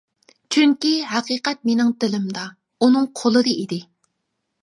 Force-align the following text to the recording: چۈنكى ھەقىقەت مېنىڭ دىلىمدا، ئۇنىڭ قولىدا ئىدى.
چۈنكى 0.53 0.93
ھەقىقەت 1.09 1.61
مېنىڭ 1.71 1.91
دىلىمدا، 2.05 2.47
ئۇنىڭ 2.87 3.07
قولىدا 3.21 3.55
ئىدى. 3.61 3.81